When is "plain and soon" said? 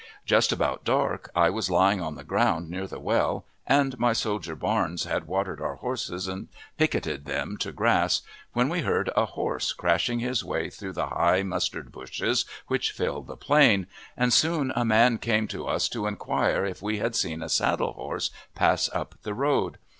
13.37-14.73